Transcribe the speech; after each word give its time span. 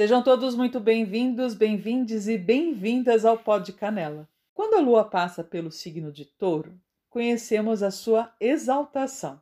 Sejam 0.00 0.22
todos 0.22 0.54
muito 0.54 0.80
bem-vindos, 0.80 1.52
bem-vindes 1.52 2.26
e 2.26 2.38
bem-vindas 2.38 3.26
ao 3.26 3.36
Pó 3.36 3.58
de 3.58 3.70
Canela. 3.70 4.26
Quando 4.54 4.72
a 4.72 4.80
lua 4.80 5.04
passa 5.04 5.44
pelo 5.44 5.70
signo 5.70 6.10
de 6.10 6.24
Touro, 6.24 6.72
conhecemos 7.10 7.82
a 7.82 7.90
sua 7.90 8.34
exaltação. 8.40 9.38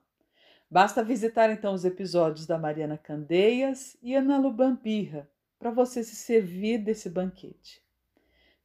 Basta 0.69 1.05
visitar 1.05 1.49
então 1.49 1.73
os 1.75 1.85
episódios 1.85 2.45
da 2.45 2.59
Mariana 2.59 2.99
Candeias 2.99 3.97
e 4.03 4.17
Ana 4.17 4.37
Lubambirra 4.37 5.31
para 5.61 5.71
você 5.71 6.03
se 6.03 6.17
servir 6.17 6.79
desse 6.79 7.09
banquete. 7.09 7.81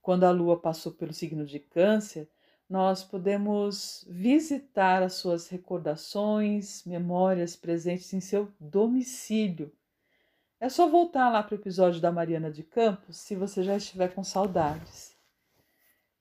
Quando 0.01 0.23
a 0.23 0.31
lua 0.31 0.59
passou 0.59 0.93
pelo 0.93 1.13
signo 1.13 1.45
de 1.45 1.59
Câncer, 1.59 2.27
nós 2.67 3.03
podemos 3.03 4.03
visitar 4.09 5.03
as 5.03 5.13
suas 5.13 5.47
recordações, 5.47 6.83
memórias 6.85 7.55
presentes 7.55 8.11
em 8.13 8.19
seu 8.19 8.51
domicílio. 8.59 9.71
É 10.63 10.69
só 10.69 10.87
voltar 10.87 11.29
lá 11.29 11.43
para 11.43 11.55
o 11.55 11.59
episódio 11.59 11.99
da 11.99 12.09
Mariana 12.09 12.49
de 12.49 12.63
Campos 12.63 13.17
se 13.17 13.35
você 13.35 13.63
já 13.63 13.75
estiver 13.75 14.13
com 14.13 14.23
saudades. 14.23 15.13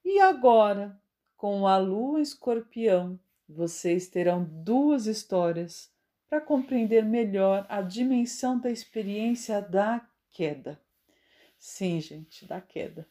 E 0.05 0.19
agora, 0.19 1.01
com 1.37 1.65
a 1.65 1.79
lua 1.79 2.21
escorpião, 2.21 3.21
vocês 3.49 4.09
terão 4.09 4.43
duas 4.43 5.07
histórias 5.07 5.93
para 6.29 6.41
compreender 6.41 7.05
melhor 7.05 7.65
a 7.69 7.81
dimensão 7.83 8.59
da 8.59 8.69
experiência 8.69 9.63
da 9.63 10.05
queda. 10.33 10.77
Sim, 11.57 12.01
gente, 12.01 12.45
da 12.45 12.61
queda. 12.61 13.07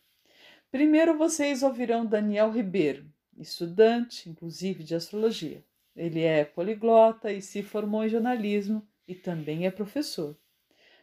Primeiro 0.69 1.17
vocês 1.17 1.63
ouvirão 1.63 2.05
Daniel 2.05 2.51
Ribeiro, 2.51 3.05
estudante, 3.37 4.29
inclusive, 4.29 4.83
de 4.83 4.95
astrologia. 4.95 5.63
Ele 5.95 6.23
é 6.23 6.43
poliglota 6.43 7.31
e 7.31 7.41
se 7.41 7.63
formou 7.63 8.03
em 8.03 8.09
jornalismo 8.09 8.85
e 9.07 9.15
também 9.15 9.65
é 9.65 9.71
professor. 9.71 10.35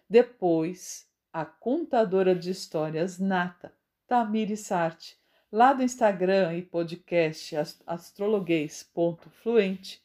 Depois, 0.08 1.06
a 1.30 1.44
contadora 1.44 2.34
de 2.34 2.50
histórias 2.50 3.18
nata, 3.18 3.74
Tamiri 4.06 4.56
Sarti, 4.56 5.18
lá 5.52 5.74
do 5.74 5.82
Instagram 5.82 6.56
e 6.56 6.62
podcast 6.62 7.54
astrologuês.fluente, 7.86 10.02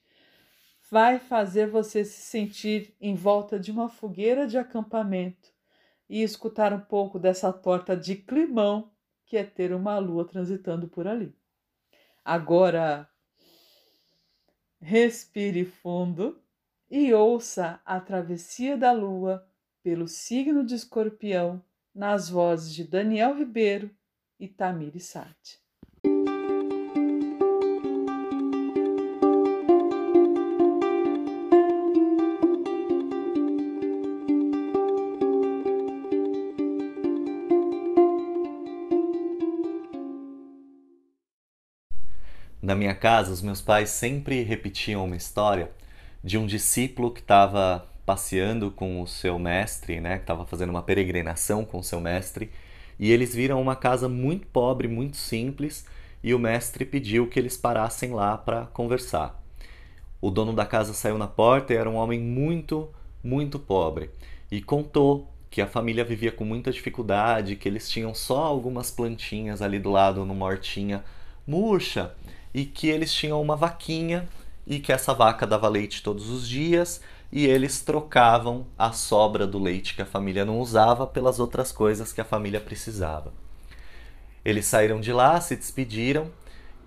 vai 0.91 1.19
fazer 1.19 1.67
você 1.67 2.03
se 2.03 2.21
sentir 2.21 2.93
em 2.99 3.15
volta 3.15 3.57
de 3.57 3.71
uma 3.71 3.87
fogueira 3.87 4.45
de 4.45 4.57
acampamento 4.57 5.53
e 6.09 6.21
escutar 6.21 6.73
um 6.73 6.81
pouco 6.81 7.17
dessa 7.17 7.53
torta 7.53 7.95
de 7.95 8.15
climão 8.15 8.91
que 9.25 9.37
é 9.37 9.43
ter 9.43 9.73
uma 9.73 9.97
lua 9.99 10.25
transitando 10.25 10.87
por 10.87 11.07
ali. 11.07 11.33
Agora, 12.23 13.09
respire 14.79 15.65
fundo 15.65 16.39
e 16.91 17.11
ouça 17.13 17.81
a 17.85 17.99
travessia 17.99 18.77
da 18.77 18.91
lua 18.91 19.47
pelo 19.83 20.07
signo 20.07 20.65
de 20.65 20.75
Escorpião 20.75 21.61
nas 21.93 22.29
vozes 22.29 22.73
de 22.73 22.85
Daniel 22.85 23.35
Ribeiro 23.37 23.91
e 24.39 24.47
Tamiri 24.47 25.01
Sati. 25.01 25.61
Na 42.61 42.75
minha 42.75 42.95
casa, 42.95 43.33
os 43.33 43.41
meus 43.41 43.59
pais 43.59 43.89
sempre 43.89 44.41
repetiam 44.41 45.03
uma 45.03 45.17
história 45.17 45.69
de 46.23 46.37
um 46.37 46.45
discípulo 46.45 47.11
que 47.11 47.19
estava 47.19 47.85
passeando 48.05 48.71
com 48.71 49.01
o 49.01 49.07
seu 49.07 49.39
mestre, 49.39 49.99
né, 50.01 50.17
que 50.17 50.23
estava 50.23 50.45
fazendo 50.45 50.69
uma 50.69 50.83
peregrinação 50.83 51.63
com 51.63 51.79
o 51.79 51.83
seu 51.83 51.99
mestre, 51.99 52.51
e 52.99 53.11
eles 53.11 53.33
viram 53.33 53.61
uma 53.61 53.75
casa 53.75 54.07
muito 54.07 54.47
pobre, 54.47 54.87
muito 54.87 55.17
simples, 55.17 55.85
e 56.23 56.33
o 56.33 56.39
mestre 56.39 56.85
pediu 56.85 57.27
que 57.27 57.39
eles 57.39 57.57
parassem 57.57 58.11
lá 58.11 58.37
para 58.37 58.65
conversar. 58.67 59.41
O 60.21 60.29
dono 60.29 60.53
da 60.53 60.65
casa 60.65 60.93
saiu 60.93 61.17
na 61.17 61.27
porta 61.27 61.73
e 61.73 61.77
era 61.77 61.89
um 61.89 61.95
homem 61.95 62.19
muito, 62.19 62.89
muito 63.23 63.59
pobre, 63.59 64.09
e 64.51 64.61
contou 64.61 65.33
que 65.53 65.61
a 65.61 65.67
família 65.67 66.03
vivia 66.03 66.31
com 66.31 66.43
muita 66.43 66.71
dificuldade, 66.71 67.55
que 67.55 67.69
eles 67.69 67.87
tinham 67.87 68.13
só 68.15 68.43
algumas 68.43 68.89
plantinhas 68.89 69.61
ali 69.61 69.77
do 69.77 69.91
lado 69.91 70.25
numa 70.25 70.47
hortinha 70.47 71.03
murcha 71.45 72.15
e 72.51 72.65
que 72.65 72.87
eles 72.87 73.13
tinham 73.13 73.39
uma 73.39 73.55
vaquinha 73.55 74.27
e 74.65 74.79
que 74.79 74.91
essa 74.91 75.13
vaca 75.13 75.45
dava 75.45 75.67
leite 75.67 76.01
todos 76.01 76.27
os 76.29 76.49
dias 76.49 77.01
e 77.35 77.47
eles 77.47 77.81
trocavam 77.81 78.67
a 78.77 78.91
sobra 78.91 79.47
do 79.47 79.57
leite 79.57 79.95
que 79.95 80.03
a 80.03 80.05
família 80.05 80.45
não 80.45 80.59
usava 80.59 81.07
pelas 81.07 81.39
outras 81.39 81.71
coisas 81.71 82.13
que 82.13 82.21
a 82.21 82.25
família 82.25 82.61
precisava. 82.61 83.33
Eles 84.45 84.67
saíram 84.67 85.01
de 85.01 85.11
lá, 85.11 85.41
se 85.41 85.55
despediram 85.55 86.29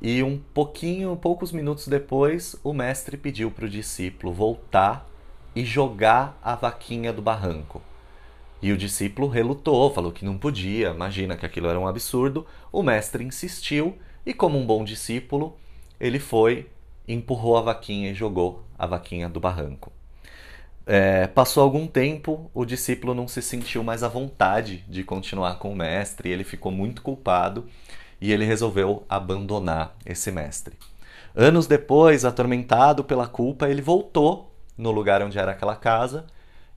e 0.00 0.22
um 0.22 0.38
pouquinho, 0.38 1.16
poucos 1.16 1.50
minutos 1.50 1.88
depois, 1.88 2.54
o 2.62 2.72
mestre 2.72 3.16
pediu 3.16 3.50
para 3.50 3.64
o 3.64 3.68
discípulo 3.68 4.32
voltar 4.32 5.10
e 5.52 5.64
jogar 5.64 6.38
a 6.40 6.54
vaquinha 6.54 7.12
do 7.12 7.20
barranco. 7.20 7.82
E 8.62 8.70
o 8.70 8.76
discípulo 8.76 9.26
relutou, 9.26 9.92
falou 9.92 10.12
que 10.12 10.24
não 10.24 10.38
podia, 10.38 10.90
imagina 10.90 11.36
que 11.36 11.44
aquilo 11.44 11.66
era 11.66 11.80
um 11.80 11.88
absurdo. 11.88 12.46
O 12.70 12.84
mestre 12.84 13.24
insistiu 13.24 13.98
e, 14.24 14.32
como 14.32 14.56
um 14.56 14.64
bom 14.64 14.84
discípulo, 14.84 15.56
ele 15.98 16.20
foi, 16.20 16.70
empurrou 17.08 17.56
a 17.56 17.62
vaquinha 17.62 18.12
e 18.12 18.14
jogou 18.14 18.64
a 18.78 18.86
vaquinha 18.86 19.28
do 19.28 19.40
barranco. 19.40 19.90
É, 20.88 21.26
passou 21.26 21.64
algum 21.64 21.84
tempo, 21.86 22.48
o 22.54 22.64
discípulo 22.64 23.12
não 23.12 23.26
se 23.26 23.42
sentiu 23.42 23.82
mais 23.82 24.04
à 24.04 24.08
vontade 24.08 24.84
de 24.88 25.02
continuar 25.02 25.58
com 25.58 25.72
o 25.72 25.76
mestre, 25.76 26.30
ele 26.30 26.44
ficou 26.44 26.70
muito 26.70 27.02
culpado 27.02 27.66
e 28.20 28.32
ele 28.32 28.44
resolveu 28.44 29.04
abandonar 29.08 29.96
esse 30.06 30.30
mestre. 30.30 30.76
Anos 31.34 31.66
depois, 31.66 32.24
atormentado 32.24 33.02
pela 33.02 33.26
culpa, 33.26 33.68
ele 33.68 33.82
voltou 33.82 34.54
no 34.78 34.92
lugar 34.92 35.22
onde 35.22 35.38
era 35.38 35.50
aquela 35.50 35.74
casa 35.74 36.24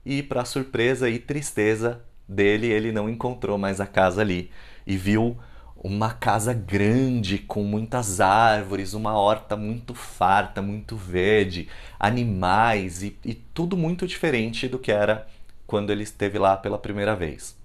e, 0.04 0.22
para 0.24 0.44
surpresa 0.44 1.08
e 1.08 1.18
tristeza 1.18 2.02
dele, 2.28 2.66
ele 2.66 2.90
não 2.90 3.08
encontrou 3.08 3.56
mais 3.56 3.80
a 3.80 3.86
casa 3.86 4.22
ali 4.22 4.50
e 4.86 4.96
viu 4.96 5.38
uma 5.82 6.12
casa 6.12 6.52
grande 6.52 7.38
com 7.38 7.64
muitas 7.64 8.20
árvores, 8.20 8.92
uma 8.92 9.18
horta 9.18 9.56
muito 9.56 9.94
farta, 9.94 10.60
muito 10.60 10.94
verde, 10.94 11.68
animais 11.98 13.02
e, 13.02 13.16
e, 13.24 13.34
tudo 13.34 13.78
muito 13.78 14.06
diferente 14.06 14.68
do 14.68 14.78
que 14.78 14.92
era 14.92 15.26
quando 15.66 15.90
ele 15.90 16.02
esteve 16.02 16.38
lá 16.38 16.54
pela 16.56 16.78
primeira 16.78 17.16
vez. 17.16 17.56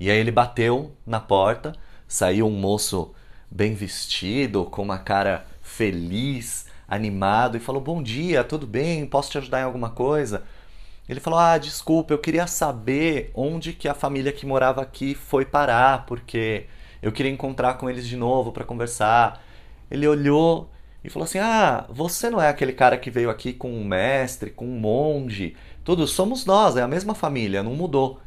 E 0.00 0.10
aí 0.10 0.18
ele 0.18 0.32
bateu 0.32 0.92
na 1.06 1.20
porta, 1.20 1.72
saiu 2.08 2.48
um 2.48 2.58
moço 2.58 3.14
bem 3.48 3.74
vestido, 3.74 4.64
com 4.64 4.82
uma 4.82 4.98
cara 4.98 5.46
feliz, 5.62 6.66
animado 6.88 7.56
e 7.56 7.60
falou: 7.60 7.80
Bom 7.80 8.02
dia, 8.02 8.42
tudo 8.42 8.66
bem? 8.66 9.06
Posso 9.06 9.30
te 9.30 9.38
ajudar 9.38 9.60
em 9.60 9.64
alguma 9.64 9.90
coisa? 9.90 10.42
Ele 11.08 11.20
falou: 11.20 11.38
Ah, 11.38 11.58
desculpa, 11.58 12.12
eu 12.12 12.18
queria 12.18 12.48
saber 12.48 13.30
onde 13.34 13.72
que 13.72 13.88
a 13.88 13.94
família 13.94 14.32
que 14.32 14.44
morava 14.44 14.82
aqui 14.82 15.14
foi 15.14 15.44
parar, 15.44 16.06
porque 16.06 16.66
eu 17.04 17.12
queria 17.12 17.30
encontrar 17.30 17.74
com 17.74 17.90
eles 17.90 18.08
de 18.08 18.16
novo 18.16 18.50
para 18.50 18.64
conversar. 18.64 19.44
Ele 19.90 20.08
olhou 20.08 20.70
e 21.04 21.10
falou 21.10 21.24
assim: 21.24 21.38
Ah, 21.38 21.84
você 21.90 22.30
não 22.30 22.40
é 22.40 22.48
aquele 22.48 22.72
cara 22.72 22.96
que 22.96 23.10
veio 23.10 23.28
aqui 23.28 23.52
com 23.52 23.70
um 23.70 23.84
mestre, 23.84 24.50
com 24.50 24.64
um 24.64 24.80
monge? 24.80 25.54
Todos 25.84 26.12
somos 26.12 26.46
nós, 26.46 26.76
é 26.78 26.82
a 26.82 26.88
mesma 26.88 27.14
família, 27.14 27.62
não 27.62 27.74
mudou. 27.74 28.20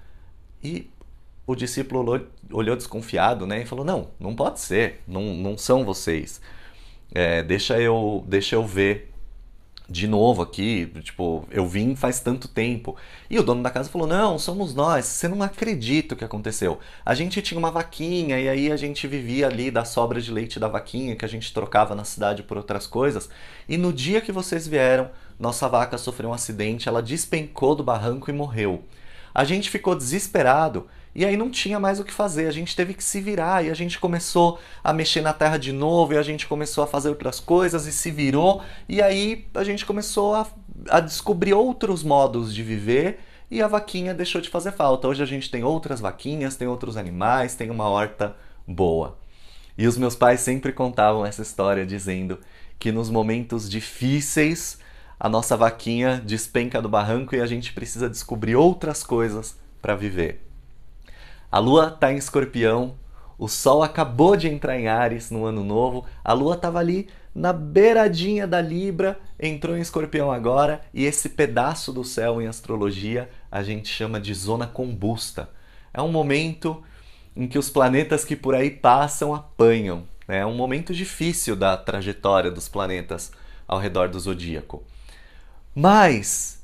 E 0.64 0.88
o 1.48 1.56
discípulo 1.56 2.02
olhou, 2.02 2.28
olhou 2.52 2.76
desconfiado, 2.76 3.48
né? 3.48 3.64
E 3.64 3.66
falou: 3.66 3.84
Não, 3.84 4.10
não 4.20 4.36
pode 4.36 4.60
ser, 4.60 5.02
não, 5.08 5.24
não 5.34 5.58
são 5.58 5.84
vocês. 5.84 6.40
É, 7.12 7.42
deixa 7.42 7.82
eu 7.82 8.24
deixa 8.28 8.56
eu 8.56 8.64
ver 8.64 9.12
de 9.90 10.06
novo 10.06 10.42
aqui, 10.42 10.92
tipo, 11.02 11.48
eu 11.50 11.66
vim 11.66 11.96
faz 11.96 12.20
tanto 12.20 12.48
tempo. 12.48 12.98
E 13.30 13.40
o 13.40 13.44
dono 13.44 13.64
da 13.64 13.70
casa 13.70 13.90
falou: 13.90 14.06
Não, 14.08 14.38
somos 14.38 14.76
nós, 14.76 15.06
você 15.06 15.28
não 15.28 15.42
acredita 15.42 16.14
o 16.14 16.18
que 16.18 16.26
aconteceu. 16.26 16.80
A 17.06 17.16
gente 17.16 17.42
tinha 17.42 17.58
uma 17.58 17.72
vaquinha 17.72 18.40
e 18.40 18.50
aí 18.50 18.72
a 18.72 18.76
gente 18.76 19.08
vivia 19.08 19.48
ali 19.48 19.72
da 19.72 19.86
sobra 19.86 20.20
de 20.22 20.32
leite 20.32 20.60
da 20.60 20.68
vaquinha 20.68 21.16
que 21.16 21.24
a 21.24 21.30
gente 21.30 21.54
trocava 21.54 21.96
na 21.96 22.04
cidade 22.04 22.44
por 22.44 22.58
outras 22.58 22.86
coisas. 22.86 23.30
E 23.68 23.78
no 23.78 23.94
dia 23.94 24.20
que 24.20 24.32
vocês 24.32 24.68
vieram, 24.68 25.10
nossa 25.40 25.70
vaca 25.70 25.98
sofreu 25.98 26.32
um 26.32 26.34
acidente, 26.34 26.90
ela 26.90 27.02
despencou 27.02 27.74
do 27.74 27.84
barranco 27.84 28.30
e 28.30 28.34
morreu. 28.34 28.84
A 29.34 29.46
gente 29.46 29.70
ficou 29.70 29.96
desesperado 29.96 30.88
e 31.18 31.26
aí 31.26 31.36
não 31.36 31.50
tinha 31.50 31.80
mais 31.80 32.00
o 32.00 32.04
que 32.04 32.14
fazer, 32.14 32.46
a 32.46 32.52
gente 32.52 32.76
teve 32.76 32.94
que 32.94 33.04
se 33.04 33.20
virar 33.20 33.66
e 33.66 33.72
a 33.72 33.74
gente 33.74 33.98
começou 33.98 34.60
a 34.84 34.94
mexer 34.94 35.22
na 35.22 35.34
terra 35.34 35.58
de 35.58 35.72
novo 35.72 36.14
e 36.14 36.18
a 36.18 36.22
gente 36.22 36.46
começou 36.46 36.84
a 36.84 36.88
fazer 36.88 37.10
outras 37.10 37.40
coisas 37.40 37.88
e 37.88 37.92
se 37.92 38.12
virou. 38.12 38.62
E 38.88 39.02
aí 39.02 39.48
a 39.56 39.64
gente 39.64 39.84
começou 39.84 40.36
a, 40.36 40.46
a 40.88 41.00
descobrir 41.00 41.56
outros 41.56 42.04
modos 42.04 42.54
de 42.54 42.62
viver 42.62 43.20
e 43.50 43.64
a 43.64 43.68
vaquinha 43.68 44.14
deixou 44.14 44.40
de 44.40 44.48
fazer 44.48 44.74
falta. 44.74 45.08
Hoje 45.08 45.24
a 45.24 45.26
gente 45.26 45.50
tem 45.50 45.64
outras 45.64 46.00
vaquinhas, 46.00 46.56
tem 46.56 46.68
outros 46.68 46.96
animais, 46.96 47.56
tem 47.56 47.72
uma 47.72 47.90
horta 47.90 48.36
boa. 48.68 49.18
E 49.76 49.88
os 49.88 49.98
meus 49.98 50.16
pais 50.16 50.42
sempre 50.42 50.72
contavam 50.72 51.26
essa 51.26 51.42
história 51.42 51.84
dizendo 51.84 52.38
que 52.78 52.92
nos 52.92 53.10
momentos 53.10 53.68
difíceis 53.68 54.78
a 55.20 55.28
nossa 55.28 55.58
vaquinha 55.58 56.22
despenca 56.24 56.80
do 56.80 56.88
barranco 56.88 57.36
e 57.36 57.42
a 57.42 57.48
gente 57.48 57.74
precisa 57.74 58.08
descobrir 58.08 58.56
outras 58.56 59.02
coisas 59.02 59.58
para 59.82 59.96
viver. 59.96 60.47
A 61.52 61.60
lua 61.60 61.88
está 61.94 62.12
em 62.12 62.18
escorpião, 62.18 62.96
o 63.38 63.48
sol 63.48 63.84
acabou 63.84 64.36
de 64.36 64.48
entrar 64.48 64.78
em 64.78 64.88
Ares 64.88 65.32
no 65.32 65.46
ano 65.46 65.64
novo, 65.64 66.06
a 66.24 66.34
lua 66.34 66.56
estava 66.56 66.80
ali 66.80 67.08
na 67.34 67.54
beiradinha 67.54 68.48
da 68.48 68.60
Libra, 68.60 69.20
entrou 69.40 69.78
em 69.78 69.82
escorpião 69.82 70.32
agora, 70.32 70.82
e 70.94 71.06
esse 71.06 71.30
pedaço 71.30 71.94
do 71.94 72.04
céu 72.04 72.42
em 72.42 72.48
astrologia 72.48 73.30
a 73.52 73.62
gente 73.62 73.88
chama 73.88 74.20
de 74.20 74.34
zona 74.34 74.66
combusta. 74.66 75.50
É 75.94 76.02
um 76.02 76.12
momento 76.12 76.84
em 77.36 77.48
que 77.48 77.60
os 77.60 77.70
planetas 77.70 78.26
que 78.26 78.36
por 78.36 78.56
aí 78.56 78.72
passam 78.72 79.34
apanham. 79.34 80.04
Né? 80.28 80.40
É 80.40 80.46
um 80.46 80.56
momento 80.56 80.94
difícil 80.94 81.56
da 81.56 81.78
trajetória 81.78 82.50
dos 82.50 82.68
planetas 82.68 83.32
ao 83.68 83.80
redor 83.80 84.10
do 84.10 84.20
zodíaco. 84.20 84.84
Mas 85.76 86.57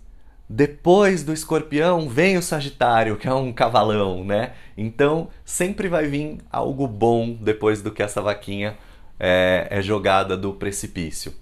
depois 0.50 1.24
do 1.24 1.34
escorpião 1.34 2.08
vem 2.10 2.38
o 2.38 2.42
Sagitário, 2.42 3.18
que 3.18 3.28
é 3.28 3.34
um 3.34 3.54
cavalão, 3.54 4.24
né? 4.24 4.54
Então 4.78 5.30
sempre 5.46 5.88
vai 5.88 6.08
vir 6.08 6.40
algo 6.52 6.88
bom 6.88 7.34
depois 7.34 7.82
do 7.82 7.92
que 7.92 8.04
essa 8.04 8.22
vaquinha 8.22 8.78
é, 9.20 9.68
é 9.70 9.82
jogada 9.82 10.36
do 10.36 10.54
precipício. 10.54 11.34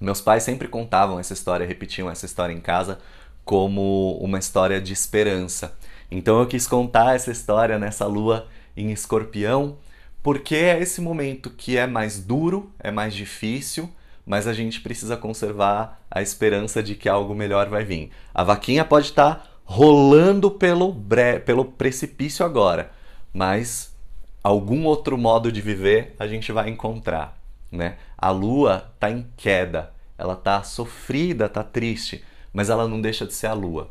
Meus 0.00 0.20
pais 0.20 0.44
sempre 0.44 0.68
contavam 0.68 1.18
essa 1.18 1.32
história, 1.32 1.66
repetiam 1.66 2.08
essa 2.08 2.26
história 2.26 2.52
em 2.52 2.60
casa 2.60 2.98
como 3.44 4.16
uma 4.20 4.38
história 4.38 4.80
de 4.80 4.92
esperança. 4.92 5.76
Então 6.10 6.38
eu 6.38 6.46
quis 6.46 6.66
contar 6.66 7.16
essa 7.16 7.30
história 7.30 7.78
nessa 7.78 8.06
lua 8.06 8.46
em 8.76 8.92
escorpião, 8.92 9.76
porque 10.22 10.54
é 10.54 10.80
esse 10.80 11.00
momento 11.00 11.50
que 11.50 11.76
é 11.76 11.86
mais 11.86 12.20
duro, 12.20 12.70
é 12.78 12.90
mais 12.90 13.14
difícil, 13.14 13.90
mas 14.28 14.46
a 14.46 14.52
gente 14.52 14.82
precisa 14.82 15.16
conservar 15.16 16.02
a 16.10 16.20
esperança 16.20 16.82
de 16.82 16.94
que 16.94 17.08
algo 17.08 17.34
melhor 17.34 17.70
vai 17.70 17.82
vir. 17.82 18.10
A 18.34 18.44
vaquinha 18.44 18.84
pode 18.84 19.06
estar 19.06 19.58
rolando 19.64 20.50
pelo, 20.50 20.92
bre... 20.92 21.40
pelo 21.40 21.64
precipício 21.64 22.44
agora, 22.44 22.90
mas 23.32 23.96
algum 24.44 24.84
outro 24.84 25.16
modo 25.16 25.50
de 25.50 25.62
viver 25.62 26.14
a 26.18 26.26
gente 26.26 26.52
vai 26.52 26.68
encontrar, 26.68 27.38
né? 27.72 27.96
A 28.18 28.30
lua 28.30 28.90
está 28.94 29.10
em 29.10 29.26
queda, 29.34 29.94
ela 30.18 30.34
está 30.34 30.62
sofrida, 30.62 31.46
está 31.46 31.64
triste, 31.64 32.22
mas 32.52 32.68
ela 32.68 32.86
não 32.86 33.00
deixa 33.00 33.24
de 33.24 33.32
ser 33.32 33.46
a 33.46 33.54
lua. 33.54 33.90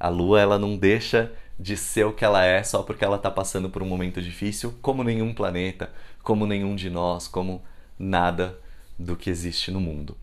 A 0.00 0.08
lua 0.08 0.40
ela 0.40 0.58
não 0.58 0.76
deixa 0.76 1.30
de 1.56 1.76
ser 1.76 2.04
o 2.04 2.12
que 2.12 2.24
ela 2.24 2.44
é 2.44 2.64
só 2.64 2.82
porque 2.82 3.04
ela 3.04 3.16
está 3.16 3.30
passando 3.30 3.70
por 3.70 3.80
um 3.80 3.86
momento 3.86 4.20
difícil, 4.20 4.74
como 4.82 5.04
nenhum 5.04 5.32
planeta, 5.32 5.92
como 6.24 6.46
nenhum 6.46 6.74
de 6.74 6.90
nós, 6.90 7.28
como 7.28 7.62
nada 7.96 8.58
do 8.98 9.16
que 9.16 9.30
existe 9.30 9.70
no 9.70 9.80
mundo. 9.80 10.16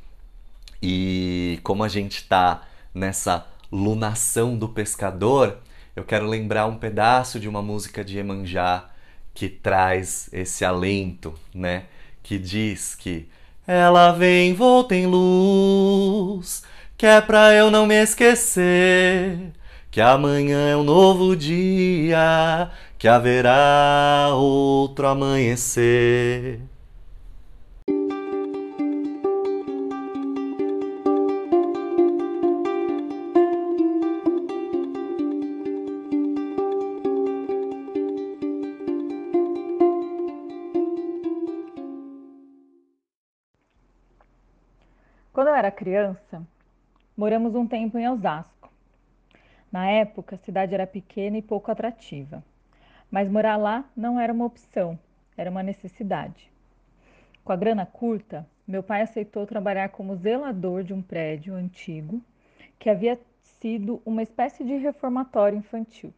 E 0.82 1.60
como 1.64 1.84
a 1.84 1.88
gente 1.88 2.18
está 2.18 2.64
nessa 2.94 3.48
lunação 3.72 4.58
do 4.58 4.70
pescador, 4.70 5.58
eu 5.96 6.04
quero 6.04 6.28
lembrar 6.28 6.68
um 6.68 6.78
pedaço 6.78 7.40
de 7.40 7.48
uma 7.48 7.62
música 7.62 8.04
de 8.04 8.18
Emanjá 8.18 8.90
que 9.34 9.50
traz 9.50 10.30
esse 10.32 10.64
alento, 10.66 11.34
né? 11.54 11.86
Que 12.22 12.38
diz 12.38 12.96
que 12.96 13.28
ela 13.66 14.12
vem, 14.12 14.54
volta 14.54 14.96
em 14.96 15.08
luz, 15.08 16.64
que 16.98 17.06
é 17.06 17.22
pra 17.22 17.54
eu 17.54 17.72
não 17.72 17.86
me 17.86 17.96
esquecer 17.96 19.54
que 19.96 20.02
amanhã 20.02 20.68
é 20.68 20.76
um 20.76 20.84
novo 20.84 21.38
dia, 21.38 22.70
que 23.00 23.08
haverá 23.08 24.28
outro 24.34 25.08
amanhecer. 25.08 26.60
Criança, 45.76 46.42
moramos 47.18 47.54
um 47.54 47.68
tempo 47.68 47.98
em 47.98 48.10
Osasco. 48.10 48.72
Na 49.72 49.88
época, 49.88 50.36
a 50.36 50.40
cidade 50.40 50.74
era 50.74 50.88
pequena 50.88 51.38
e 51.38 51.42
pouco 51.42 51.70
atrativa, 51.70 52.42
mas 53.12 53.30
morar 53.30 53.58
lá 53.58 53.84
não 53.96 54.18
era 54.18 54.32
uma 54.32 54.46
opção, 54.46 54.98
era 55.38 55.52
uma 55.52 55.62
necessidade. 55.62 56.50
Com 57.44 57.52
a 57.52 57.58
grana 57.58 57.86
curta, 57.86 58.48
meu 58.66 58.82
pai 58.82 59.02
aceitou 59.02 59.46
trabalhar 59.46 59.90
como 59.90 60.16
zelador 60.16 60.82
de 60.82 60.94
um 60.94 61.02
prédio 61.02 61.54
antigo 61.54 62.22
que 62.80 62.90
havia 62.90 63.20
sido 63.42 64.02
uma 64.06 64.24
espécie 64.24 64.64
de 64.64 64.78
reformatório 64.78 65.58
infantil. 65.58 66.14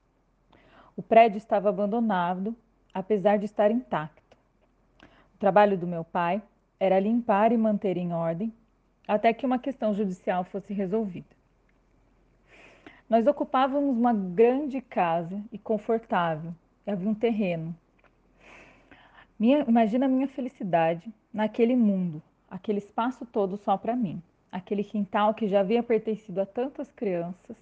O 0.95 1.01
prédio 1.01 1.37
estava 1.37 1.69
abandonado, 1.69 2.55
apesar 2.93 3.37
de 3.37 3.45
estar 3.45 3.71
intacto. 3.71 4.37
O 5.35 5.37
trabalho 5.39 5.77
do 5.77 5.87
meu 5.87 6.03
pai 6.03 6.41
era 6.79 6.99
limpar 6.99 7.51
e 7.51 7.57
manter 7.57 7.97
em 7.97 8.13
ordem 8.13 8.53
até 9.07 9.33
que 9.33 9.45
uma 9.45 9.57
questão 9.57 9.95
judicial 9.95 10.43
fosse 10.43 10.73
resolvida. 10.73 11.37
Nós 13.09 13.25
ocupávamos 13.25 13.97
uma 13.97 14.13
grande 14.13 14.81
casa 14.81 15.41
e 15.51 15.57
confortável. 15.57 16.53
Havia 16.85 17.09
um 17.09 17.13
terreno. 17.13 17.73
Minha, 19.39 19.59
imagina 19.67 20.07
a 20.07 20.09
minha 20.09 20.27
felicidade 20.27 21.13
naquele 21.33 21.75
mundo, 21.75 22.21
aquele 22.49 22.79
espaço 22.79 23.25
todo 23.25 23.55
só 23.55 23.77
para 23.77 23.95
mim, 23.95 24.21
aquele 24.51 24.83
quintal 24.83 25.33
que 25.33 25.47
já 25.47 25.61
havia 25.61 25.83
pertencido 25.83 26.41
a 26.41 26.45
tantas 26.45 26.91
crianças 26.91 27.55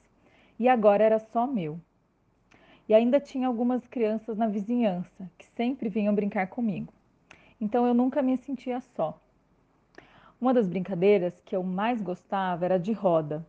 e 0.60 0.68
agora 0.68 1.04
era 1.04 1.20
só 1.20 1.46
meu. 1.46 1.80
E 2.88 2.94
ainda 2.94 3.20
tinha 3.20 3.48
algumas 3.48 3.86
crianças 3.88 4.38
na 4.38 4.48
vizinhança 4.48 5.30
que 5.38 5.46
sempre 5.56 5.90
vinham 5.90 6.16
brincar 6.16 6.48
comigo. 6.48 6.94
Então 7.60 7.86
eu 7.86 7.94
nunca 7.94 8.22
me 8.22 8.38
sentia 8.38 8.80
só. 8.96 9.20
Uma 10.46 10.54
das 10.54 10.68
brincadeiras 10.68 11.42
que 11.44 11.56
eu 11.56 11.64
mais 11.64 12.00
gostava 12.00 12.66
era 12.66 12.78
de 12.78 12.92
roda. 12.92 13.44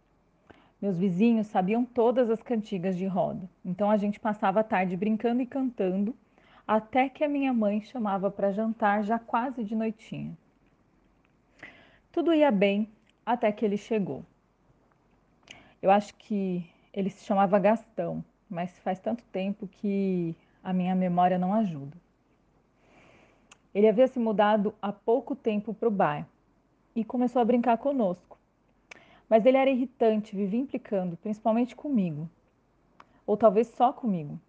Meus 0.80 0.96
vizinhos 0.96 1.46
sabiam 1.46 1.84
todas 1.84 2.30
as 2.30 2.42
cantigas 2.42 2.96
de 2.96 3.04
roda, 3.04 3.46
então 3.62 3.90
a 3.90 3.98
gente 3.98 4.18
passava 4.18 4.60
a 4.60 4.64
tarde 4.64 4.96
brincando 4.96 5.42
e 5.42 5.46
cantando, 5.46 6.16
até 6.66 7.10
que 7.10 7.22
a 7.22 7.28
minha 7.28 7.52
mãe 7.52 7.82
chamava 7.82 8.30
para 8.30 8.50
jantar 8.50 9.04
já 9.04 9.18
quase 9.18 9.62
de 9.62 9.76
noitinha. 9.76 10.34
Tudo 12.10 12.32
ia 12.32 12.50
bem 12.50 12.88
até 13.26 13.52
que 13.52 13.62
ele 13.62 13.76
chegou. 13.76 14.24
Eu 15.82 15.90
acho 15.90 16.14
que 16.14 16.66
ele 16.94 17.10
se 17.10 17.26
chamava 17.26 17.58
Gastão, 17.58 18.24
mas 18.48 18.78
faz 18.78 18.98
tanto 18.98 19.22
tempo 19.24 19.68
que 19.68 20.34
a 20.64 20.72
minha 20.72 20.94
memória 20.94 21.38
não 21.38 21.52
ajuda. 21.52 21.94
Ele 23.74 23.86
havia 23.86 24.08
se 24.08 24.18
mudado 24.18 24.74
há 24.80 24.90
pouco 24.90 25.36
tempo 25.36 25.74
para 25.74 25.88
o 25.88 25.92
bairro 25.92 26.35
e 26.96 27.04
começou 27.04 27.40
a 27.42 27.44
brincar 27.44 27.76
conosco. 27.76 28.38
Mas 29.28 29.44
ele 29.44 29.58
era 29.58 29.70
irritante, 29.70 30.34
vivia 30.34 30.58
implicando, 30.58 31.16
principalmente 31.18 31.76
comigo. 31.76 32.28
Ou 33.26 33.36
talvez 33.36 33.68
só 33.68 33.92
comigo. 33.92 34.40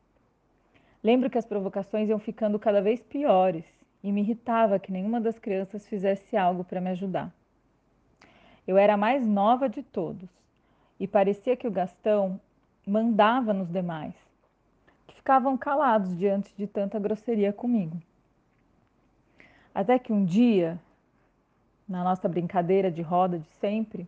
Lembro 1.03 1.29
que 1.29 1.37
as 1.37 1.45
provocações 1.45 2.09
iam 2.09 2.17
ficando 2.17 2.57
cada 2.57 2.81
vez 2.81 3.01
piores 3.01 3.65
e 4.01 4.11
me 4.11 4.21
irritava 4.21 4.79
que 4.79 4.91
nenhuma 4.91 5.19
das 5.19 5.37
crianças 5.37 5.85
fizesse 5.87 6.37
algo 6.37 6.63
para 6.63 6.79
me 6.79 6.91
ajudar. 6.91 7.33
Eu 8.65 8.77
era 8.77 8.93
a 8.93 8.97
mais 8.97 9.27
nova 9.27 9.67
de 9.67 9.83
todos 9.83 10.29
e 10.99 11.07
parecia 11.07 11.57
que 11.57 11.67
o 11.67 11.71
Gastão 11.71 12.39
mandava 12.85 13.53
nos 13.53 13.69
demais, 13.69 14.15
que 15.05 15.15
ficavam 15.15 15.57
calados 15.57 16.17
diante 16.17 16.55
de 16.55 16.67
tanta 16.67 16.99
grosseria 16.99 17.51
comigo. 17.51 18.01
Até 19.73 19.99
que 19.99 20.13
um 20.13 20.23
dia, 20.23 20.79
na 21.87 22.03
nossa 22.03 22.27
brincadeira 22.27 22.91
de 22.91 23.01
roda 23.01 23.39
de 23.39 23.47
sempre, 23.59 24.07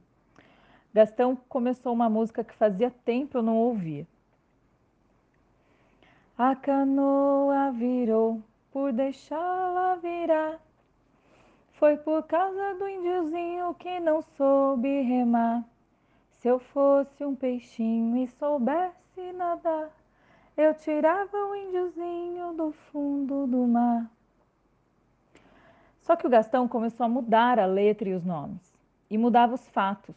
Gastão 0.94 1.36
começou 1.48 1.94
uma 1.94 2.10
música 2.10 2.44
que 2.44 2.54
fazia 2.54 2.90
tempo 2.90 3.38
eu 3.38 3.44
não 3.44 3.58
ouvia. 3.58 4.08
A 6.38 6.56
canoa 6.56 7.72
virou 7.72 8.42
por 8.72 8.92
deixá-la 8.92 9.96
virar. 9.96 10.60
Foi 11.74 11.96
por 11.98 12.24
causa 12.24 12.76
do 12.76 12.88
índiozinho 12.88 13.74
que 13.76 14.00
não 14.00 14.22
soube 14.22 15.02
remar. 15.02 15.64
Se 16.40 16.48
eu 16.48 16.60
fosse 16.60 17.24
um 17.24 17.36
peixinho 17.36 18.18
e 18.18 18.28
soubesse 18.28 19.32
nadar, 19.34 19.90
eu 20.58 20.74
tirava 20.74 21.38
o 21.38 21.56
índiozinho 21.56 22.54
do 22.54 22.72
fundo 22.72 23.46
do 23.46 23.68
mar. 23.68 24.10
Só 26.10 26.16
que 26.16 26.26
o 26.26 26.30
Gastão 26.30 26.68
começou 26.68 27.06
a 27.06 27.08
mudar 27.08 27.60
a 27.60 27.68
letra 27.68 28.10
e 28.10 28.16
os 28.16 28.26
nomes, 28.26 28.76
e 29.12 29.16
mudava 29.16 29.54
os 29.54 29.70
fatos. 29.70 30.16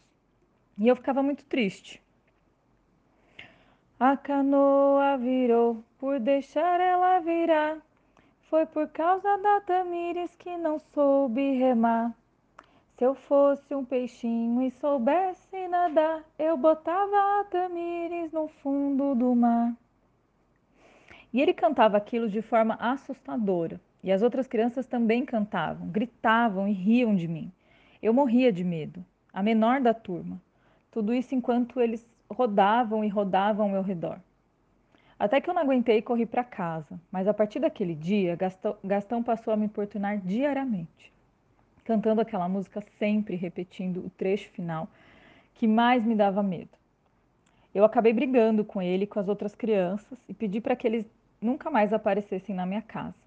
E 0.79 0.89
eu 0.89 0.97
ficava 0.97 1.23
muito 1.23 1.45
triste. 1.45 2.03
A 4.01 4.17
canoa 4.17 5.19
virou 5.19 5.85
por 5.99 6.19
deixar 6.19 6.81
ela 6.81 7.19
virar. 7.19 7.77
Foi 8.45 8.65
por 8.65 8.89
causa 8.89 9.37
da 9.37 9.61
Tamires 9.61 10.35
que 10.35 10.57
não 10.57 10.79
soube 10.79 11.59
remar. 11.59 12.15
Se 12.97 13.05
eu 13.05 13.15
fosse 13.15 13.75
um 13.75 13.85
peixinho 13.85 14.63
e 14.63 14.71
soubesse 14.71 15.69
nadar, 15.69 16.25
eu 16.39 16.57
botava 16.57 17.41
a 17.41 17.45
Tamires 17.51 18.33
no 18.33 18.49
fundo 18.49 19.15
do 19.15 19.35
mar. 19.35 19.75
E 21.31 21.43
ele 21.43 21.53
cantava 21.53 21.99
aquilo 21.99 22.31
de 22.31 22.41
forma 22.41 22.79
assustadora. 22.81 23.79
E 24.03 24.11
as 24.11 24.23
outras 24.23 24.47
crianças 24.47 24.85
também 24.85 25.25
cantavam, 25.25 25.87
gritavam 25.89 26.67
e 26.67 26.73
riam 26.73 27.15
de 27.15 27.29
mim. 27.29 27.53
Eu 28.03 28.13
morria 28.13 28.53
de 28.53 28.65
medo, 28.65 29.05
a 29.33 29.43
menor 29.43 29.81
da 29.81 29.95
turma. 29.95 30.41
Tudo 30.91 31.15
isso 31.15 31.35
enquanto 31.35 31.81
eles 31.81 32.05
rodavam 32.29 33.05
e 33.05 33.09
rodavam 33.09 33.67
ao 33.67 33.73
meu 33.73 33.83
redor. 33.83 34.19
Até 35.19 35.41
que 35.41 35.49
eu 35.49 35.55
não 35.55 35.63
aguentei 35.63 35.99
e 35.99 36.03
corri 36.03 36.27
para 36.27 36.43
casa. 36.43 37.01
Mas 37.11 37.29
a 37.29 37.35
partir 37.35 37.61
daquele 37.61 37.95
dia, 37.95 38.37
Gastão 38.83 39.23
passou 39.23 39.55
a 39.55 39.57
me 39.57 39.67
importunar 39.67 40.19
diariamente, 40.19 41.13
cantando 41.85 42.21
aquela 42.21 42.49
música 42.49 42.83
sempre 42.99 43.37
repetindo 43.37 43.99
o 43.99 44.11
trecho 44.11 44.51
final 44.51 44.89
que 45.55 45.69
mais 45.69 46.05
me 46.05 46.17
dava 46.17 46.43
medo. 46.43 46.71
Eu 47.73 47.85
acabei 47.85 48.13
brigando 48.13 48.65
com 48.65 48.83
ele 48.83 49.05
e 49.05 49.07
com 49.07 49.21
as 49.21 49.29
outras 49.29 49.55
crianças 49.55 50.19
e 50.29 50.35
pedi 50.35 50.61
para 50.61 50.75
que 50.75 50.89
eles 50.89 51.07
nunca 51.41 51.71
mais 51.71 51.93
aparecessem 51.93 52.53
na 52.53 52.67
minha 52.67 52.83
casa. 52.83 53.22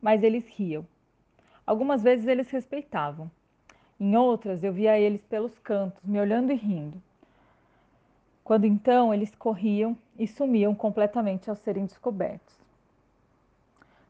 Mas 0.00 0.22
eles 0.22 0.46
riam. 0.48 0.86
Algumas 1.66 2.02
vezes 2.02 2.26
eles 2.26 2.50
respeitavam. 2.50 3.30
Em 3.98 4.16
outras, 4.16 4.64
eu 4.64 4.72
via 4.72 4.98
eles 4.98 5.22
pelos 5.24 5.58
cantos, 5.58 6.02
me 6.04 6.18
olhando 6.18 6.50
e 6.50 6.56
rindo. 6.56 7.00
Quando 8.42 8.64
então 8.64 9.12
eles 9.12 9.34
corriam 9.34 9.96
e 10.18 10.26
sumiam 10.26 10.74
completamente 10.74 11.50
ao 11.50 11.54
serem 11.54 11.84
descobertos. 11.84 12.56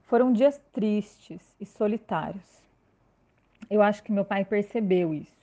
Foram 0.04 0.32
dias 0.32 0.61
tristes 0.73 1.40
e 1.61 1.66
solitários. 1.66 2.61
Eu 3.68 3.82
acho 3.82 4.02
que 4.02 4.12
meu 4.12 4.25
pai 4.25 4.44
percebeu 4.44 5.12
isso. 5.12 5.40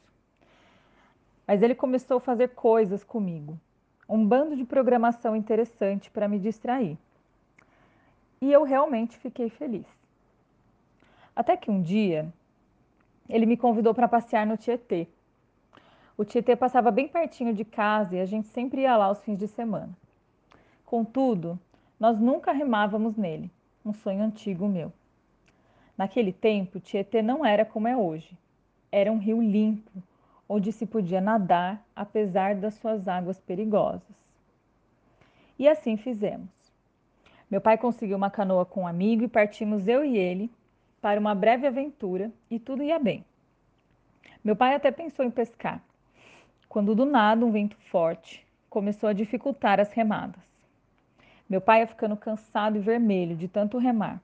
Mas 1.46 1.62
ele 1.62 1.76
começou 1.76 2.18
a 2.18 2.22
fazer 2.22 2.50
coisas 2.50 3.04
comigo. 3.04 3.60
Um 4.10 4.26
bando 4.26 4.56
de 4.56 4.66
programação 4.66 5.36
interessante 5.36 6.10
para 6.10 6.28
me 6.28 6.40
distrair. 6.40 6.98
E 8.42 8.52
eu 8.52 8.64
realmente 8.64 9.18
fiquei 9.18 9.50
feliz. 9.50 9.97
Até 11.38 11.56
que 11.56 11.70
um 11.70 11.84
dia 11.84 12.34
ele 13.30 13.46
me 13.46 13.56
convidou 13.56 13.94
para 13.94 14.08
passear 14.08 14.44
no 14.44 14.58
Tietê. 14.58 15.08
O 16.18 16.26
Tietê 16.26 16.56
passava 16.56 16.90
bem 16.90 17.08
pertinho 17.08 17.54
de 17.54 17.64
casa 17.64 18.16
e 18.16 18.20
a 18.20 18.26
gente 18.26 18.48
sempre 18.48 18.82
ia 18.82 18.98
lá 18.98 19.06
aos 19.06 19.22
fins 19.22 19.38
de 19.38 19.48
semana. 19.48 19.96
Contudo, 20.84 21.60
nós 22.00 22.20
nunca 22.20 22.52
remávamos 22.52 23.16
nele, 23.16 23.52
um 23.86 23.94
sonho 23.94 24.24
antigo 24.24 24.68
meu. 24.68 24.92
Naquele 25.96 26.34
tempo, 26.34 26.80
Tietê 26.80 27.22
não 27.22 27.46
era 27.46 27.64
como 27.64 27.88
é 27.88 27.96
hoje. 27.96 28.36
Era 28.92 29.12
um 29.12 29.20
rio 29.20 29.40
limpo, 29.40 29.92
onde 30.50 30.72
se 30.72 30.88
podia 30.88 31.22
nadar 31.22 31.86
apesar 31.96 32.56
das 32.56 32.74
suas 32.74 33.08
águas 33.08 33.40
perigosas. 33.40 34.02
E 35.60 35.68
assim 35.68 35.98
fizemos. 35.98 36.50
Meu 37.48 37.62
pai 37.62 37.78
conseguiu 37.78 38.18
uma 38.18 38.32
canoa 38.32 38.66
com 38.66 38.82
um 38.82 38.88
amigo 38.88 39.24
e 39.24 39.28
partimos 39.28 39.88
eu 39.88 40.04
e 40.04 40.18
ele 40.18 40.50
para 41.08 41.22
uma 41.22 41.34
breve 41.34 41.66
aventura 41.66 42.30
e 42.52 42.60
tudo 42.60 42.84
ia 42.84 43.00
bem. 43.00 43.24
Meu 44.44 44.58
pai 44.58 44.76
até 44.76 44.92
pensou 44.92 45.24
em 45.24 45.32
pescar, 45.32 45.82
quando 46.68 46.94
do 46.94 47.06
nada 47.06 47.46
um 47.46 47.50
vento 47.50 47.78
forte 47.90 48.46
começou 48.70 49.08
a 49.08 49.14
dificultar 49.14 49.80
as 49.80 49.94
remadas. 49.94 50.44
Meu 51.50 51.62
pai 51.62 51.80
ia 51.80 51.88
ficando 51.88 52.18
cansado 52.18 52.76
e 52.76 52.82
vermelho 52.82 53.38
de 53.38 53.48
tanto 53.48 53.78
remar. 53.78 54.22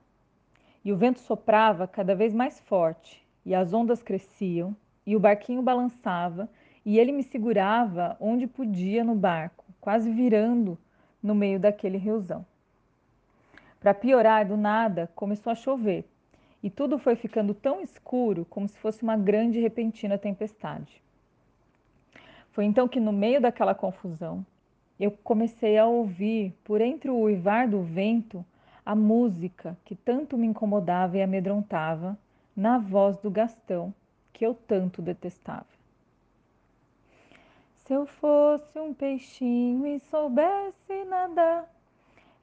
E 0.84 0.92
o 0.92 0.98
vento 0.98 1.22
soprava 1.22 1.88
cada 1.88 2.14
vez 2.14 2.34
mais 2.34 2.60
forte, 2.60 3.26
e 3.46 3.56
as 3.56 3.74
ondas 3.74 4.04
cresciam, 4.04 4.76
e 5.06 5.16
o 5.16 5.22
barquinho 5.22 5.62
balançava, 5.62 6.50
e 6.86 7.00
ele 7.00 7.14
me 7.14 7.24
segurava 7.24 8.18
onde 8.20 8.46
podia 8.46 9.06
no 9.06 9.16
barco, 9.16 9.64
quase 9.80 10.12
virando 10.12 10.78
no 11.24 11.34
meio 11.34 11.62
daquele 11.62 11.98
riozão. 11.98 12.46
Para 13.80 13.94
piorar, 13.94 14.46
do 14.46 14.58
nada, 14.58 15.10
começou 15.16 15.50
a 15.50 15.56
chover, 15.56 16.06
e 16.64 16.70
tudo 16.70 16.98
foi 16.98 17.16
ficando 17.18 17.54
tão 17.54 17.82
escuro 17.82 18.48
como 18.50 18.70
se 18.70 18.80
fosse 18.80 19.04
uma 19.04 19.18
grande 19.18 19.60
e 19.60 19.62
repentina 19.62 20.18
tempestade. 20.18 21.04
Foi 22.54 22.64
então 22.64 22.88
que, 22.88 23.00
no 23.00 23.12
meio 23.12 23.42
daquela 23.42 23.76
confusão, 23.76 24.46
eu 25.00 25.12
comecei 25.12 25.78
a 25.78 25.86
ouvir, 25.86 26.54
por 26.64 26.80
entre 26.80 27.10
o 27.10 27.20
uivar 27.20 27.68
do 27.68 27.82
vento, 27.82 28.46
a 28.86 28.96
música 28.96 29.78
que 29.84 29.96
tanto 29.96 30.38
me 30.38 30.48
incomodava 30.48 31.18
e 31.18 31.22
amedrontava, 31.22 32.18
na 32.56 32.78
voz 32.78 33.18
do 33.18 33.30
Gastão, 33.30 33.94
que 34.32 34.46
eu 34.46 34.54
tanto 34.54 35.02
detestava. 35.02 35.66
Se 37.86 37.94
eu 37.94 38.06
fosse 38.06 38.80
um 38.80 38.94
peixinho 38.94 39.86
e 39.86 40.00
soubesse 40.00 41.04
nadar, 41.10 41.70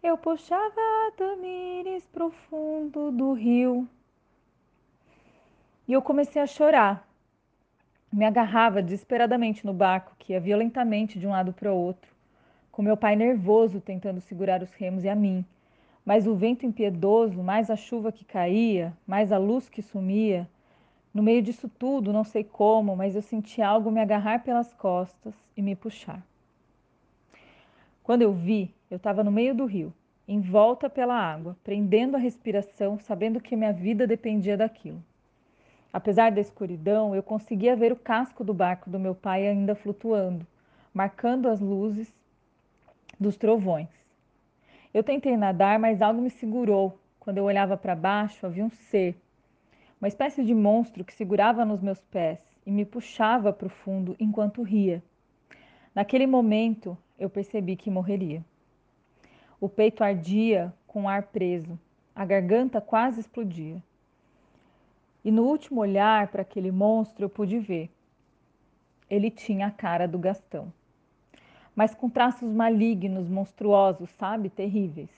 eu 0.02 0.18
puxava 0.18 0.80
a 1.08 1.12
Tamires 1.16 2.06
profundo 2.08 3.10
do 3.10 3.32
rio. 3.32 3.88
E 5.90 5.92
eu 5.92 6.00
comecei 6.00 6.40
a 6.40 6.46
chorar, 6.46 7.04
me 8.12 8.24
agarrava 8.24 8.80
desesperadamente 8.80 9.66
no 9.66 9.72
barco, 9.72 10.14
que 10.20 10.32
ia 10.32 10.38
violentamente 10.38 11.18
de 11.18 11.26
um 11.26 11.30
lado 11.30 11.52
para 11.52 11.72
o 11.72 11.76
outro, 11.76 12.08
com 12.70 12.80
meu 12.80 12.96
pai 12.96 13.16
nervoso 13.16 13.80
tentando 13.80 14.20
segurar 14.20 14.62
os 14.62 14.72
remos 14.74 15.02
e 15.02 15.08
a 15.08 15.16
mim. 15.16 15.44
Mas 16.04 16.28
o 16.28 16.36
vento 16.36 16.64
impiedoso, 16.64 17.42
mais 17.42 17.70
a 17.70 17.74
chuva 17.74 18.12
que 18.12 18.24
caía, 18.24 18.96
mais 19.04 19.32
a 19.32 19.38
luz 19.38 19.68
que 19.68 19.82
sumia. 19.82 20.48
No 21.12 21.24
meio 21.24 21.42
disso 21.42 21.68
tudo, 21.68 22.12
não 22.12 22.22
sei 22.22 22.44
como, 22.44 22.94
mas 22.94 23.16
eu 23.16 23.22
senti 23.22 23.60
algo 23.60 23.90
me 23.90 23.98
agarrar 23.98 24.44
pelas 24.44 24.72
costas 24.72 25.34
e 25.56 25.60
me 25.60 25.74
puxar. 25.74 26.24
Quando 28.04 28.22
eu 28.22 28.32
vi, 28.32 28.72
eu 28.88 28.96
estava 28.96 29.24
no 29.24 29.32
meio 29.32 29.56
do 29.56 29.64
rio, 29.64 29.92
em 30.28 30.40
volta 30.40 30.88
pela 30.88 31.16
água, 31.16 31.56
prendendo 31.64 32.16
a 32.16 32.20
respiração, 32.20 32.96
sabendo 32.96 33.40
que 33.40 33.56
minha 33.56 33.72
vida 33.72 34.06
dependia 34.06 34.56
daquilo. 34.56 35.02
Apesar 35.92 36.30
da 36.30 36.40
escuridão, 36.40 37.14
eu 37.14 37.22
conseguia 37.22 37.74
ver 37.74 37.92
o 37.92 37.96
casco 37.96 38.44
do 38.44 38.54
barco 38.54 38.88
do 38.88 38.98
meu 38.98 39.14
pai 39.14 39.46
ainda 39.46 39.74
flutuando, 39.74 40.46
marcando 40.94 41.48
as 41.48 41.60
luzes 41.60 42.12
dos 43.18 43.36
trovões. 43.36 43.88
Eu 44.94 45.02
tentei 45.02 45.36
nadar, 45.36 45.78
mas 45.78 46.00
algo 46.00 46.22
me 46.22 46.30
segurou. 46.30 46.98
Quando 47.18 47.38
eu 47.38 47.44
olhava 47.44 47.76
para 47.76 47.94
baixo, 47.94 48.46
havia 48.46 48.64
um 48.64 48.70
ser, 48.70 49.20
uma 50.00 50.08
espécie 50.08 50.42
de 50.42 50.54
monstro 50.54 51.04
que 51.04 51.12
segurava 51.12 51.64
nos 51.64 51.82
meus 51.82 52.00
pés 52.00 52.40
e 52.64 52.70
me 52.70 52.84
puxava 52.84 53.52
para 53.52 53.66
o 53.66 53.70
fundo 53.70 54.16
enquanto 54.18 54.62
ria. 54.62 55.02
Naquele 55.94 56.26
momento, 56.26 56.96
eu 57.18 57.28
percebi 57.28 57.76
que 57.76 57.90
morreria. 57.90 58.44
O 59.60 59.68
peito 59.68 60.02
ardia 60.02 60.72
com 60.86 61.02
o 61.02 61.08
ar 61.08 61.24
preso, 61.24 61.78
a 62.14 62.24
garganta 62.24 62.80
quase 62.80 63.20
explodia. 63.20 63.82
E 65.24 65.30
no 65.30 65.42
último 65.44 65.80
olhar 65.80 66.28
para 66.28 66.42
aquele 66.42 66.70
monstro 66.70 67.24
eu 67.24 67.28
pude 67.28 67.58
ver. 67.58 67.90
Ele 69.08 69.30
tinha 69.30 69.66
a 69.66 69.70
cara 69.70 70.06
do 70.06 70.18
Gastão, 70.18 70.72
mas 71.74 71.94
com 71.94 72.08
traços 72.08 72.52
malignos, 72.52 73.28
monstruosos, 73.28 74.10
sabe? 74.10 74.48
Terríveis. 74.48 75.10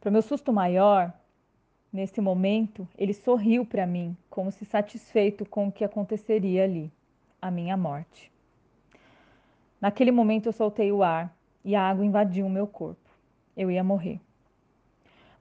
Para 0.00 0.10
meu 0.10 0.22
susto 0.22 0.52
maior, 0.52 1.12
nesse 1.92 2.20
momento, 2.20 2.88
ele 2.96 3.12
sorriu 3.12 3.64
para 3.66 3.86
mim, 3.86 4.16
como 4.30 4.50
se 4.50 4.64
satisfeito 4.64 5.44
com 5.44 5.68
o 5.68 5.72
que 5.72 5.84
aconteceria 5.84 6.64
ali, 6.64 6.90
a 7.40 7.50
minha 7.50 7.76
morte. 7.76 8.30
Naquele 9.80 10.10
momento 10.10 10.46
eu 10.46 10.52
soltei 10.52 10.90
o 10.90 11.02
ar 11.02 11.34
e 11.64 11.74
a 11.74 11.82
água 11.82 12.04
invadiu 12.04 12.46
o 12.46 12.50
meu 12.50 12.66
corpo. 12.66 13.10
Eu 13.56 13.70
ia 13.70 13.82
morrer. 13.84 14.20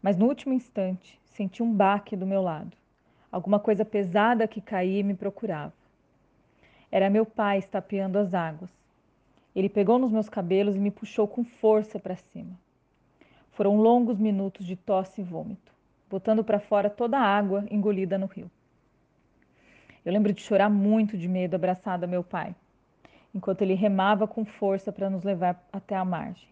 Mas 0.06 0.16
no 0.16 0.28
último 0.28 0.54
instante, 0.54 1.20
senti 1.26 1.64
um 1.64 1.74
baque 1.74 2.16
do 2.16 2.28
meu 2.28 2.40
lado. 2.40 2.78
Alguma 3.32 3.60
coisa 3.60 3.84
pesada 3.84 4.48
que 4.48 4.62
caía 4.62 5.00
e 5.00 5.04
me 5.04 5.16
procurava. 5.16 5.74
Era 6.92 7.10
meu 7.10 7.26
pai 7.26 7.58
estapeando 7.58 8.20
as 8.20 8.32
águas. 8.32 8.70
Ele 9.56 9.68
pegou 9.68 9.98
nos 9.98 10.12
meus 10.12 10.30
cabelos 10.30 10.76
e 10.76 10.80
me 10.80 10.92
puxou 10.92 11.28
com 11.28 11.44
força 11.44 11.98
para 11.98 12.16
cima. 12.16 12.52
Foram 13.54 13.78
longos 13.78 14.20
minutos 14.20 14.68
de 14.68 14.76
tosse 14.76 15.22
e 15.22 15.24
vômito, 15.24 15.74
botando 16.08 16.44
para 16.44 16.60
fora 16.60 16.88
toda 16.88 17.18
a 17.18 17.26
água 17.26 17.66
engolida 17.72 18.16
no 18.16 18.28
rio. 18.28 18.52
Eu 20.06 20.14
lembro 20.14 20.32
de 20.32 20.42
chorar 20.44 20.70
muito 20.70 21.18
de 21.18 21.28
medo 21.28 21.56
abraçada 21.56 22.06
a 22.06 22.08
meu 22.08 22.24
pai, 22.24 22.54
enquanto 23.34 23.64
ele 23.64 23.74
remava 23.74 24.28
com 24.28 24.46
força 24.46 24.92
para 24.92 25.10
nos 25.10 25.24
levar 25.24 25.68
até 25.74 25.96
a 25.96 26.06
margem. 26.06 26.48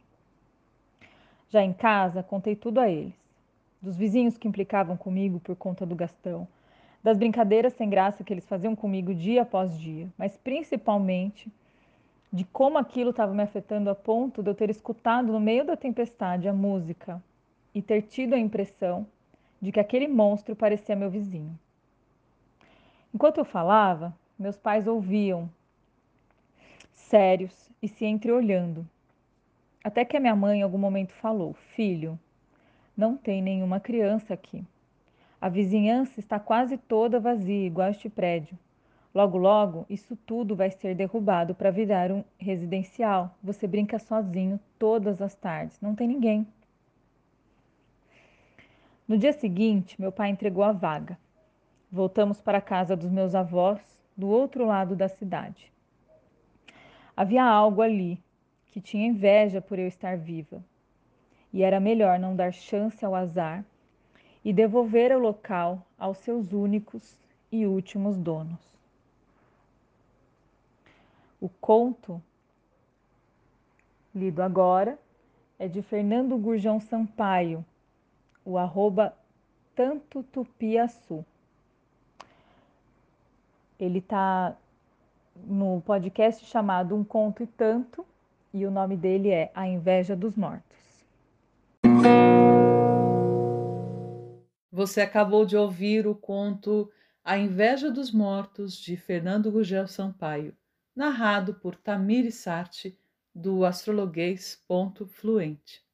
Já 1.51 1.61
em 1.61 1.71
casa, 1.71 2.23
contei 2.23 2.55
tudo 2.55 2.79
a 2.79 2.89
eles 2.89 3.22
dos 3.83 3.97
vizinhos 3.97 4.37
que 4.37 4.47
implicavam 4.47 4.95
comigo 4.95 5.41
por 5.41 5.57
conta 5.57 5.85
do 5.85 5.93
Gastão, 5.93 6.47
das 7.03 7.17
brincadeiras 7.17 7.73
sem 7.73 7.89
graça 7.89 8.23
que 8.23 8.33
eles 8.33 8.47
faziam 8.47 8.73
comigo 8.77 9.13
dia 9.13 9.41
após 9.41 9.77
dia, 9.77 10.07
mas 10.17 10.37
principalmente 10.37 11.51
de 12.31 12.45
como 12.45 12.77
aquilo 12.77 13.09
estava 13.09 13.33
me 13.33 13.43
afetando 13.43 13.89
a 13.89 13.95
ponto 13.95 14.41
de 14.41 14.49
eu 14.49 14.55
ter 14.55 14.69
escutado 14.69 15.33
no 15.33 15.39
meio 15.39 15.65
da 15.65 15.75
tempestade 15.75 16.47
a 16.47 16.53
música 16.53 17.21
e 17.75 17.81
ter 17.81 18.03
tido 18.03 18.33
a 18.33 18.39
impressão 18.39 19.05
de 19.61 19.69
que 19.69 19.81
aquele 19.81 20.07
monstro 20.07 20.55
parecia 20.55 20.95
meu 20.95 21.09
vizinho. 21.09 21.59
Enquanto 23.13 23.39
eu 23.39 23.45
falava, 23.45 24.15
meus 24.39 24.57
pais 24.57 24.87
ouviam, 24.87 25.49
sérios 26.93 27.69
e 27.81 27.87
se 27.89 28.05
entreolhando. 28.05 28.87
Até 29.83 30.05
que 30.05 30.15
a 30.15 30.19
minha 30.21 30.35
mãe 30.35 30.59
em 30.59 30.63
algum 30.63 30.77
momento 30.77 31.11
falou: 31.11 31.53
Filho, 31.53 32.17
não 32.95 33.17
tem 33.17 33.41
nenhuma 33.41 33.79
criança 33.79 34.33
aqui. 34.33 34.63
A 35.41 35.49
vizinhança 35.49 36.19
está 36.19 36.39
quase 36.39 36.77
toda 36.77 37.19
vazia, 37.19 37.67
igual 37.67 37.89
este 37.89 38.09
prédio. 38.09 38.57
Logo, 39.13 39.37
logo, 39.37 39.85
isso 39.89 40.15
tudo 40.15 40.55
vai 40.55 40.71
ser 40.71 40.95
derrubado 40.95 41.53
para 41.53 41.69
virar 41.69 42.11
um 42.11 42.23
residencial. 42.37 43.35
Você 43.43 43.67
brinca 43.67 43.99
sozinho 43.99 44.59
todas 44.79 45.21
as 45.21 45.35
tardes, 45.35 45.79
não 45.81 45.93
tem 45.93 46.07
ninguém. 46.07 46.47
No 49.07 49.17
dia 49.17 49.33
seguinte, 49.33 49.99
meu 49.99 50.11
pai 50.11 50.29
entregou 50.29 50.63
a 50.63 50.71
vaga. 50.71 51.19
Voltamos 51.91 52.41
para 52.41 52.57
a 52.57 52.61
casa 52.61 52.95
dos 52.95 53.11
meus 53.11 53.35
avós, 53.35 53.79
do 54.17 54.29
outro 54.29 54.65
lado 54.65 54.95
da 54.95 55.07
cidade. 55.07 55.71
Havia 57.15 57.43
algo 57.43 57.81
ali 57.81 58.19
que 58.67 58.81
tinha 58.81 59.05
inveja 59.05 59.61
por 59.61 59.77
eu 59.77 59.87
estar 59.87 60.17
viva, 60.17 60.63
e 61.53 61.61
era 61.61 61.79
melhor 61.79 62.17
não 62.17 62.35
dar 62.35 62.51
chance 62.51 63.05
ao 63.05 63.13
azar 63.13 63.63
e 64.43 64.51
devolver 64.51 65.15
o 65.15 65.19
local 65.19 65.85
aos 65.97 66.17
seus 66.17 66.51
únicos 66.51 67.15
e 67.51 67.65
últimos 67.67 68.17
donos. 68.17 68.59
O 71.39 71.47
conto 71.47 72.21
lido 74.13 74.41
agora 74.41 74.97
é 75.59 75.67
de 75.67 75.81
Fernando 75.81 76.37
Gurjão 76.37 76.79
Sampaio, 76.79 77.63
o 78.43 78.57
arroba 78.57 79.15
Tanto 79.75 80.23
Tupiaçu. 80.23 81.23
Ele 83.79 83.99
está 83.99 84.55
no 85.35 85.81
podcast 85.81 86.45
chamado 86.45 86.95
Um 86.95 87.03
Conto 87.03 87.43
e 87.43 87.47
Tanto, 87.47 88.05
e 88.53 88.65
o 88.65 88.71
nome 88.71 88.95
dele 88.95 89.29
é 89.29 89.51
A 89.53 89.67
Inveja 89.67 90.15
dos 90.15 90.35
Mortos. 90.35 90.82
Você 94.75 95.01
acabou 95.01 95.45
de 95.45 95.55
ouvir 95.55 96.07
o 96.07 96.15
conto 96.15 96.91
A 97.23 97.37
Inveja 97.37 97.91
dos 97.91 98.11
Mortos, 98.11 98.75
de 98.75 98.97
Fernando 98.97 99.51
Gugel 99.51 99.87
Sampaio, 99.87 100.57
narrado 100.95 101.53
por 101.53 101.75
Tamir 101.75 102.33
Sarte, 102.33 102.97
do 103.35 103.65
astrologuês 103.65 104.59
Ponto 104.67 105.05
Fluente. 105.05 105.85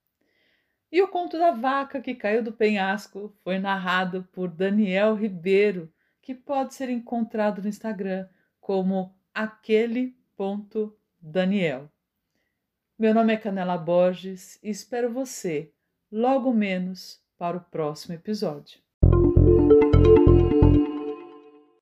E 0.90 1.02
o 1.02 1.10
conto 1.10 1.38
da 1.38 1.52
vaca 1.52 2.00
que 2.00 2.16
caiu 2.16 2.42
do 2.42 2.54
penhasco 2.54 3.36
foi 3.44 3.60
narrado 3.60 4.26
por 4.32 4.48
Daniel 4.48 5.14
Ribeiro, 5.14 5.92
que 6.22 6.34
pode 6.34 6.74
ser 6.74 6.90
encontrado 6.90 7.62
no 7.62 7.68
Instagram 7.68 8.30
como 8.62 9.14
aquele 9.34 10.18
ponto 10.38 10.98
Daniel. 11.20 11.92
Meu 12.98 13.14
nome 13.14 13.34
é 13.34 13.38
Canela 13.38 13.78
Borges 13.78 14.58
e 14.64 14.70
espero 14.70 15.12
você 15.12 15.70
logo 16.10 16.54
menos 16.54 17.22
para 17.40 17.58
o 17.58 17.62
próximo 17.62 18.14
episódio. 18.14 18.80